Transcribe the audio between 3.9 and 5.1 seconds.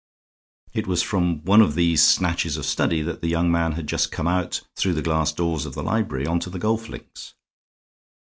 come out through the